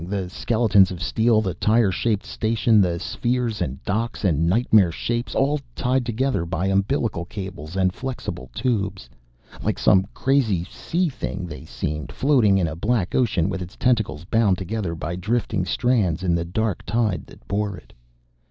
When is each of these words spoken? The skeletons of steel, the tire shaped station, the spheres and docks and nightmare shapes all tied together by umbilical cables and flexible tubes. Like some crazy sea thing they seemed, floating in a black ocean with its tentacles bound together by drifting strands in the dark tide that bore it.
The 0.07 0.31
skeletons 0.31 0.89
of 0.89 0.99
steel, 0.99 1.41
the 1.41 1.53
tire 1.53 1.91
shaped 1.91 2.25
station, 2.25 2.81
the 2.81 2.97
spheres 2.97 3.61
and 3.61 3.77
docks 3.85 4.25
and 4.25 4.47
nightmare 4.49 4.91
shapes 4.91 5.35
all 5.35 5.59
tied 5.75 6.07
together 6.07 6.43
by 6.43 6.65
umbilical 6.69 7.23
cables 7.25 7.75
and 7.75 7.93
flexible 7.93 8.49
tubes. 8.55 9.07
Like 9.61 9.77
some 9.77 10.07
crazy 10.15 10.63
sea 10.63 11.07
thing 11.09 11.45
they 11.45 11.65
seemed, 11.65 12.11
floating 12.11 12.57
in 12.57 12.65
a 12.67 12.75
black 12.75 13.13
ocean 13.13 13.47
with 13.47 13.61
its 13.61 13.75
tentacles 13.75 14.25
bound 14.25 14.57
together 14.57 14.95
by 14.95 15.15
drifting 15.17 15.65
strands 15.65 16.23
in 16.23 16.33
the 16.33 16.45
dark 16.45 16.83
tide 16.87 17.27
that 17.27 17.47
bore 17.47 17.77
it. 17.77 17.93